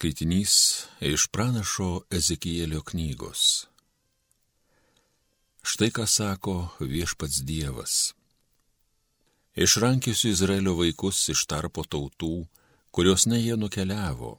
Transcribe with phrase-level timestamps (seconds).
[0.00, 0.52] Skaitinys
[1.04, 3.40] iš pranašo Ezekijėlio knygos.
[5.60, 7.96] Štai ką sako viešpats Dievas.
[9.52, 12.46] Išrankiusiu Izraelio vaikus iš tarpo tautų,
[12.88, 14.32] kurios ne jie nukeliavo,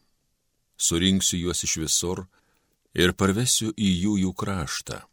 [0.81, 2.25] surinksiu juos iš visur
[2.97, 5.03] ir parvesiu į jų jų kraštą.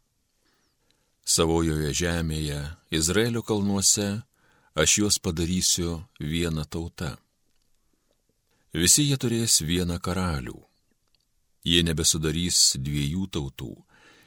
[1.29, 4.11] Savojoje žemėje, Izraelio kalnuose,
[4.73, 7.19] aš juos padarysiu vieną tautą
[8.77, 10.59] Visi jie turės vieną karalių.
[11.65, 13.73] Jie nebesudarys dviejų tautų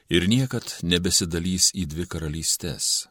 [0.10, 3.08] ir niekad nebesidalys į dvi karalystės.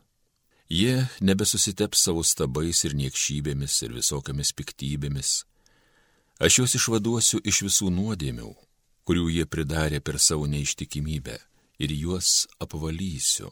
[0.71, 5.30] Jie nebesusiteps savo stabais ir niekšybėmis ir visokiamis piktybėmis.
[6.41, 8.51] Aš juos išvaduosiu iš visų nuodėmių,
[9.07, 11.38] kurių jie pridarė per savo neištikimybę,
[11.80, 13.51] ir juos apvalysiu.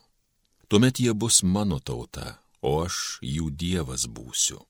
[0.68, 4.60] Tuomet jie bus mano tauta, o aš jų dievas būsiu.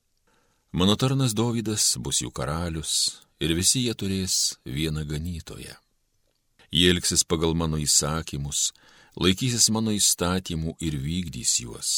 [0.71, 2.91] Mano tarnas Dovydas bus jų karalius
[3.41, 5.73] ir visi jie turės vieną ganytoją.
[6.69, 8.67] Jie elgsis pagal mano įsakymus,
[9.17, 11.89] laikysis mano įstatymų ir vykdys juos.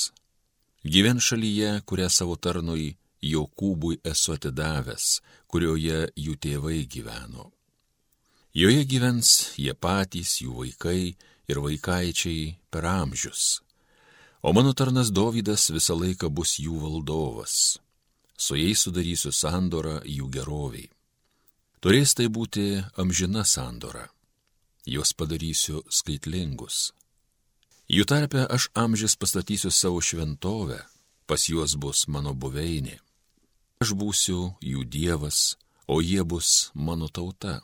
[0.88, 5.20] Gyven šalyje, kurią savo tarnui Jokūbui esu atidavęs,
[5.52, 7.52] kurioje jų tėvai gyveno.
[8.56, 11.12] Joje gyvens jie patys, jų vaikai
[11.52, 13.60] ir vaikaičiai per amžius.
[14.42, 17.82] O mano tarnas Dovydas visą laiką bus jų valdovas
[18.42, 20.90] su jais sudarysiu sandorą jų geroviai.
[21.82, 24.08] Turės tai būti amžina sandora.
[24.86, 26.90] Juos padarysiu skaitlingus.
[27.92, 30.80] Jų tarpe aš amžis pastatysiu savo šventovę,
[31.30, 32.98] pas juos bus mano buveinė.
[33.82, 35.58] Aš būsiu jų dievas,
[35.90, 37.60] o jie bus mano tauta.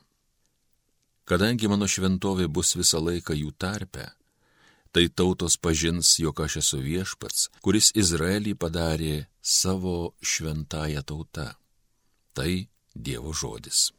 [1.30, 4.10] Kadangi mano šventovė bus visą laiką jų tarpe,
[4.92, 11.52] tai tautos pažins, jog aš esu viešpats, kuris Izraelį padarė savo šventąją tautą.
[12.34, 12.52] Tai
[12.98, 13.92] Dievo žodis.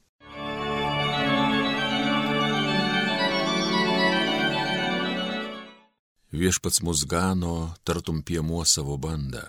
[6.28, 9.46] Viešpats mus gano, tartum piemuo savo bandą.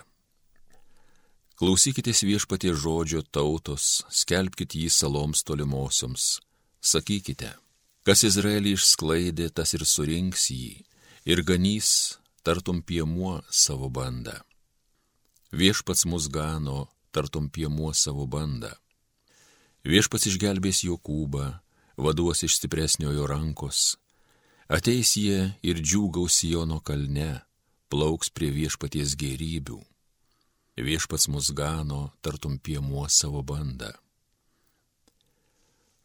[1.60, 6.38] Klausykitės viešpatie žodžio tautos, skelbkite jį saloms tolimosioms.
[6.80, 7.50] Sakykite,
[8.08, 10.86] kas Izraelį išsklaidė, tas ir surinks jį,
[11.24, 14.40] ir ganys, tartum piemuo savo bandą.
[15.52, 18.70] Viešpats mus gano, tartum piemuo savo bandą.
[19.84, 21.60] Viešpats išgelbės Jokūbą,
[21.96, 23.96] vaduos iš stipresniojo rankos.
[24.70, 27.42] Ateis jie ir džiūgaus Jono kalne,
[27.90, 29.80] plauks prie viešpaties gerybių.
[30.80, 33.90] Viešpats mus gano, tartum piemuo savo bandą.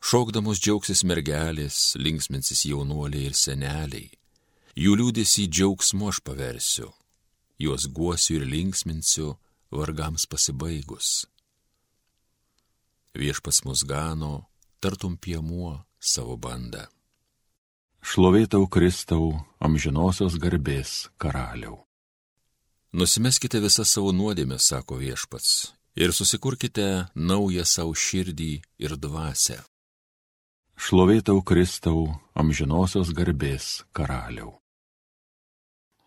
[0.06, 4.10] Šokdamos džiaugsis mergelės, linksminsis jaunuoliai ir seneliai
[4.76, 6.90] Jų liūdėsi džiaugsmu aš paversiu,
[7.56, 9.38] juos guosiu ir linksminsiu
[9.72, 11.24] vargams pasibaigus.
[13.16, 14.50] Viešpas mus gano,
[14.84, 16.90] tartum piemuo savo bandą.
[18.04, 19.32] Šlovėtau Kristau,
[19.64, 21.80] amžinosios garbės karaliau.
[22.92, 28.52] Nusimeskite visą savo nuodėmę, sako viešpats, ir susikurkite naują savo širdį
[28.84, 29.58] ir dvasę.
[30.76, 34.60] Šlovėtau Kristau, amžinosios garbės karaliau.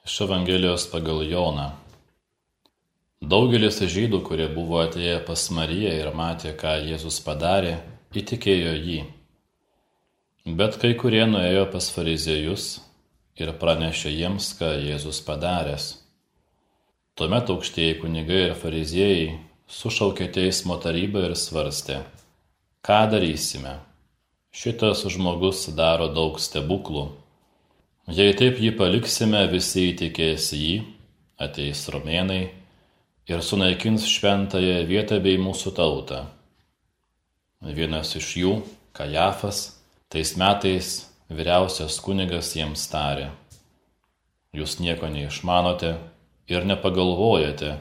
[0.08, 1.66] Iš Evangelijos pagal Joną.
[3.20, 7.74] Daugelis žydų, kurie buvo atėję pas Mariją ir matė, ką Jėzus padarė,
[8.16, 9.02] įtikėjo jį.
[10.62, 12.70] Bet kai kurie nuėjo pas fariziejus
[13.36, 15.90] ir pranešė jiems, ką Jėzus padaręs.
[17.12, 19.30] Tuomet aukštieji kunigai ir fariziejai
[19.68, 22.00] sušaukė teismo tarybą ir svarstė,
[22.80, 23.76] ką darysime.
[24.56, 27.10] Šitas žmogus daro daug stebuklų
[28.08, 30.78] Jei taip jį paliksime, visi įtikės jį,
[31.44, 32.46] ateis romėnai
[33.28, 36.22] ir sunaikins šventąją vietą bei mūsų tautą.
[37.60, 38.52] Vienas iš jų,
[38.96, 39.58] Kajafas,
[40.08, 40.94] tais metais
[41.28, 43.28] vyriausias kunigas jiems tarė.
[44.56, 45.92] Jūs nieko neišmanote
[46.48, 47.74] ir nepagalvojate,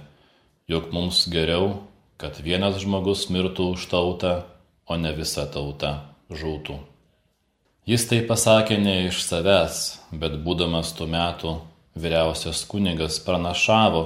[0.68, 1.72] jog mums geriau,
[2.20, 4.36] kad vienas žmogus mirtų už tautą,
[4.92, 5.96] o ne visa tauta
[6.28, 6.97] žūtų.
[7.88, 9.78] Jis tai pasakė ne iš savęs,
[10.12, 11.54] bet būdamas tų metų
[11.96, 14.02] vyriausias kunigas pranašavo,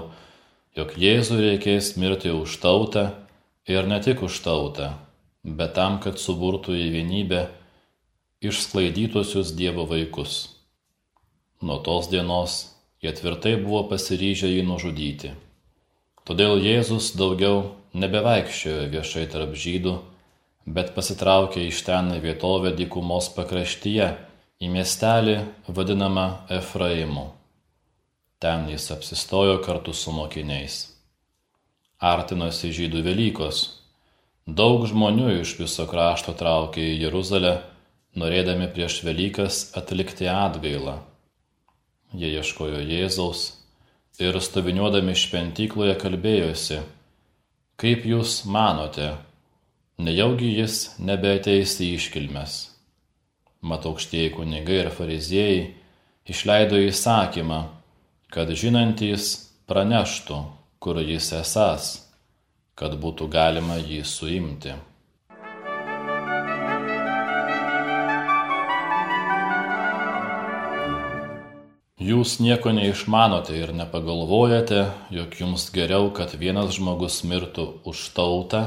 [0.78, 3.07] jog Jėzui reikės mirti už tautą
[3.66, 4.92] ir ne tik už tautą,
[5.42, 7.42] bet tam, kad suburtų į vienybę
[8.45, 10.38] išsklaidytusius Dievo vaikus.
[11.66, 12.62] Nuo tos dienos
[13.01, 15.34] jie tvirtai buvo pasiryžę jį nužudyti.
[16.22, 19.98] Todėl Jėzus daugiau nebevaikščiojo viešai tarp žydų,
[20.66, 24.10] bet pasitraukė iš ten vietovę dykumos pakraštyje,
[24.62, 25.38] į miestelį
[25.68, 27.31] vadinamą Efraimu.
[28.42, 30.84] Ten jis apsistojo kartu su mokiniais.
[32.02, 33.62] Artinosi žydų Velykos.
[34.46, 37.56] Daug žmonių iš viso krašto traukė į Jeruzalę
[38.18, 41.00] norėdami prieš Velykas atlikti atgailą.
[42.12, 43.44] Jie ieškojo Jėzaus
[44.19, 46.81] ir stoviniuodami šventykloje kalbėjosi,
[47.80, 49.13] kaip jūs manote,
[50.00, 52.58] nejaugi jis nebeateis į iškilmes.
[53.62, 55.60] Mat aukštieji kunigai ir fariziejai
[56.32, 57.64] išleido įsakymą,
[58.32, 59.34] kad žinantys
[59.70, 60.40] praneštų,
[60.82, 61.92] kur jis esas,
[62.76, 64.78] kad būtų galima jį suimti.
[72.02, 78.64] Jūs nieko neišmanote ir nepagalvojate, jog jums geriau, kad vienas žmogus mirtų už tautą,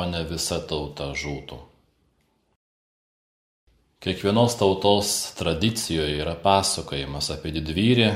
[0.00, 1.58] o ne visa tauta žūtų.
[4.00, 8.06] Kiekvienos tautos tradicijoje yra pasakojimas apie didvyrį,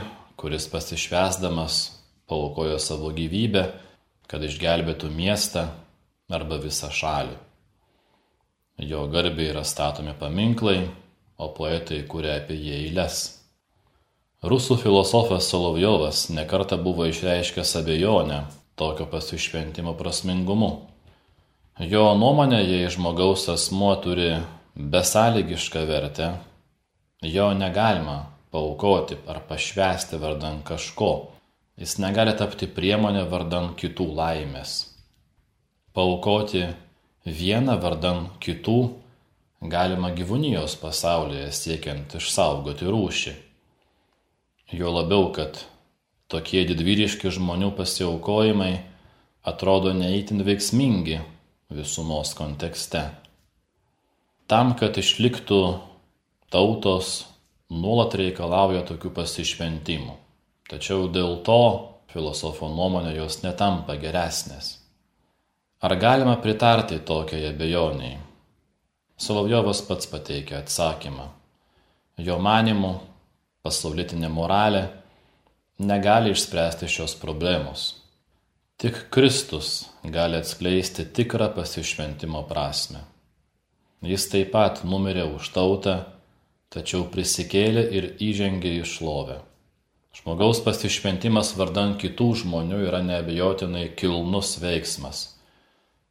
[0.40, 1.80] kuris pasišvesdamas
[2.24, 3.66] paukojo savo gyvybę,
[4.24, 5.66] kad išgelbėtų miestą
[6.32, 7.36] arba visą šalį.
[8.80, 10.86] Jo garbė yra statomi paminklai,
[11.36, 13.20] o poetai kuria apie jį eiles.
[14.44, 18.40] Rusų filosofas Solovjovas nekarta buvo išreiškęs abejonę
[18.76, 20.93] tokio pasišventimo prasmingumu.
[21.74, 24.28] Jo nuomonė, jei žmogaus asmuo turi
[24.78, 26.28] besąlygišką vertę,
[27.26, 31.32] jo negalima paukoti ar pašvesti vardan kažko,
[31.74, 34.76] jis negali tapti priemonė vardan kitų laimės.
[35.90, 36.62] Paukoti
[37.26, 38.78] vieną vardan kitų
[39.66, 43.36] galima gyvūnijos pasaulyje siekiant išsaugoti rūšį.
[44.78, 45.58] Jo labiau, kad
[46.30, 48.74] tokie didvyriški žmonių pasiaukojimai
[49.42, 51.24] atrodo neįtin veiksmingi
[51.74, 53.08] visumos kontekste.
[54.50, 55.60] Tam, kad išliktų
[56.52, 57.24] tautos,
[57.72, 60.14] nuolat reikalauja tokių pasišventimų.
[60.70, 61.60] Tačiau dėl to
[62.12, 64.78] filosofo nuomonė jos netampa geresnės.
[65.84, 68.20] Ar galima pritarti tokiai abejoniai?
[69.20, 71.26] Solovjovas pats pateikia atsakymą.
[72.18, 72.94] Jo manimu,
[73.66, 74.86] pasaulietinė moralė
[75.78, 78.03] negali išspręsti šios problemos.
[78.76, 83.04] Tik Kristus gali atskleisti tikrą pasišventimo prasme.
[84.02, 85.94] Jis taip pat numirė už tautą,
[86.74, 89.36] tačiau prisikėlė ir įžengė į šlovę.
[90.18, 95.22] Žmogaus pasišventimas vardan kitų žmonių yra neabejotinai kilnus veiksmas.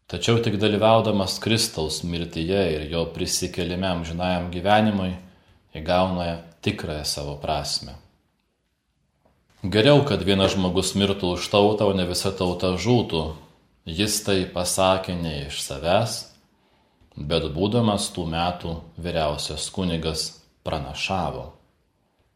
[0.08, 5.12] Tačiau tik dalyvaudamas Kristaus mirtyje ir jo prisikelime amžinajam gyvenimui
[5.76, 6.32] įgauna
[6.64, 8.00] tikrąją savo prasme.
[9.64, 13.22] Geriau, kad vienas žmogus mirtų už tautą, o ne visa tauta žūtų.
[13.88, 16.16] Jis tai pasakė ne iš savęs,
[17.16, 20.26] bet būdamas tų metų vyriausias kunigas
[20.68, 21.46] pranašavo.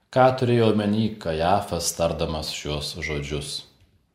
[0.07, 3.51] Ką turėjo omeny Kajafas tardamas šios žodžius?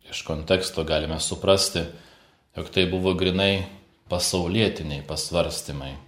[0.09, 1.85] Iš konteksto galime suprasti,
[2.57, 3.67] jog tai buvo grinai
[4.09, 5.99] pasaulietiniai pasvarstymai.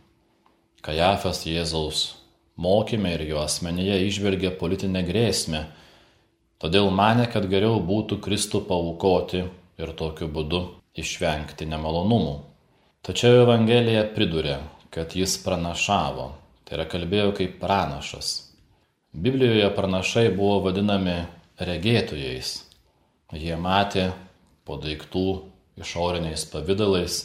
[0.81, 2.15] Kajafas Jėzaus
[2.57, 5.67] mokyme ir jo asmenyje išvelgė politinę grėsmę,
[6.63, 9.45] todėl mane, kad geriau būtų Kristų paukoti
[9.81, 10.63] ir tokiu būdu
[10.95, 12.35] išvengti nemalonumų.
[13.05, 14.61] Tačiau Evangelija priduria,
[14.95, 16.31] kad jis pranašavo,
[16.65, 18.31] tai yra kalbėjo kaip pranašas.
[19.15, 21.19] Biblijoje pranašai buvo vadinami
[21.61, 22.55] regėtojais.
[23.35, 24.09] Jie matė
[24.67, 25.27] po daiktų
[25.83, 27.19] išoriniais pavydalais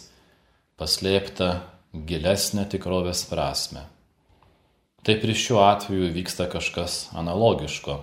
[0.79, 1.49] paslėptą
[1.93, 3.85] gilesnę tikrovės prasme.
[5.05, 7.99] Taip ir šiuo atveju vyksta kažkas analogiško.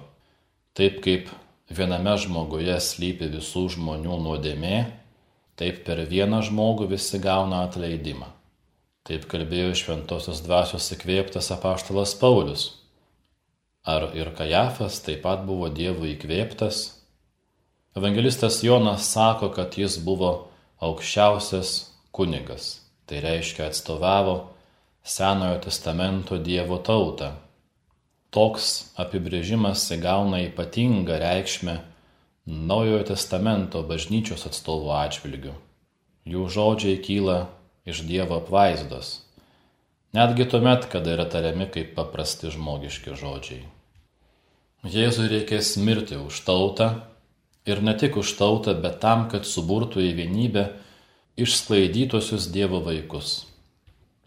[0.77, 1.31] Taip kaip
[1.73, 4.81] viename žmoguje slypi visų žmonių nuodėmė,
[5.57, 8.29] taip per vieną žmogų visi gauna atleidimą.
[9.07, 12.67] Taip kalbėjo šventosios dvasios įkvėptas apaštalas Paulius.
[13.89, 16.83] Ar ir Kajafas taip pat buvo Dievo įkvėptas?
[17.97, 20.51] Evangelistas Jonas sako, kad jis buvo
[20.85, 21.73] aukščiausias
[22.13, 22.83] kunigas.
[23.07, 24.37] Tai reiškia atstovavo
[25.07, 27.33] Senojo testamento Dievo tautą.
[28.37, 31.79] Toks apibrėžimas įgauna ypatingą reikšmę
[32.47, 35.55] Naujojo testamento bažnyčios atstovų atžvilgių.
[36.29, 37.37] Jų žodžiai kyla
[37.89, 39.23] iš Dievo apvaizdos.
[40.13, 43.65] Netgi tuomet, kada yra tariami kaip paprasti žmogiški žodžiai.
[44.85, 46.91] Jėzui reikės mirti už tautą
[47.65, 50.67] ir ne tik už tautą, bet tam, kad suburtų į vienybę
[51.41, 53.47] išsklaidytosius Dievo vaikus.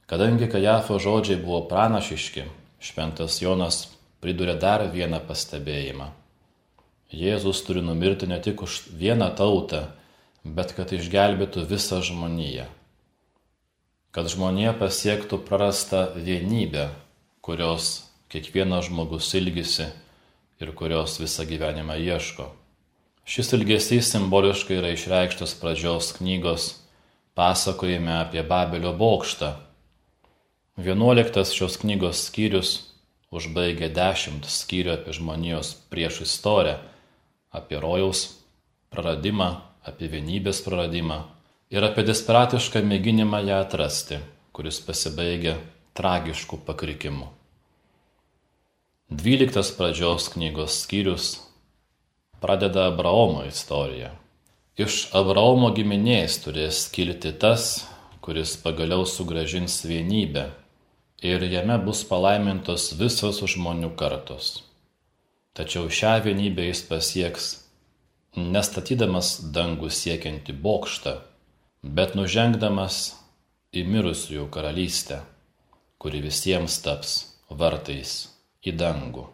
[0.10, 2.50] Kadangi Kajafo žodžiai buvo pranašiški,
[2.82, 6.10] šventas Jonas priduria dar vieną pastebėjimą.
[7.10, 9.88] Jėzus turi numirti ne tik už vieną tautą,
[10.44, 12.68] bet kad išgelbėtų visą žmoniją.
[14.14, 16.90] Kad žmonija pasiektų prarastą vienybę,
[17.46, 19.88] kurios kiekvienas žmogus ilgisi
[20.62, 22.52] ir kurios visą gyvenimą ieško.
[23.30, 26.76] Šis ilgesys simboliškai yra išreikštas pradžios knygos
[27.38, 29.54] pasakojime apie Babelio bokštą
[30.80, 32.70] Vienuoliktas šios knygos skyrius
[33.34, 36.78] užbaigia dešimt skyrių apie žmonijos prieš istoriją,
[37.54, 38.24] apie rojaus
[38.94, 39.50] praradimą,
[39.86, 41.24] apie vienybės praradimą
[41.74, 44.20] ir apie desperatišką mėginimą ją atrasti,
[44.54, 45.58] kuris pasibaigia
[45.98, 47.30] tragišku pakrikimu.
[49.10, 51.30] Dvyliktas pradžios knygos skyrius
[52.42, 54.12] pradeda Abraomo istoriją.
[54.80, 57.86] Iš Abraomo giminės turės kilti tas,
[58.24, 60.46] kuris pagaliau sugražins vienybę
[61.22, 64.64] ir jame bus palaimintos visos žmonių kartos.
[65.54, 67.48] Tačiau šią vienybę jis pasieks
[68.38, 71.18] nestatydamas dangų siekiantį bokštą,
[71.84, 73.02] bet nužengdamas
[73.76, 75.20] į mirusiųjų karalystę,
[76.00, 77.18] kuri visiems taps
[77.50, 78.30] vartais
[78.64, 79.28] į dangų.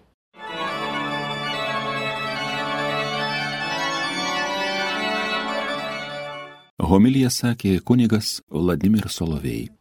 [6.85, 9.71] Homilija sakė kunigas Vladimir Solovėjai.